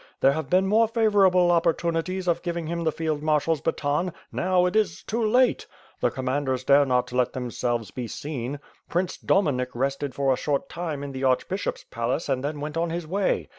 [0.21, 4.75] There have been more favorable oppoitunties of giving him the field marshal's baton; now it
[4.75, 5.67] is too late.
[5.99, 8.59] The commanders dare not let them selves be seen.
[8.89, 12.89] Prince Dominik rested for a short time in the archbishop's palace and then went on
[12.89, 13.49] his way.